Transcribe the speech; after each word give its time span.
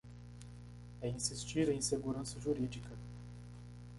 É 0.99 1.07
insistir 1.09 1.69
em 1.69 1.79
segurança 1.79 2.39
jurídica 2.39 2.89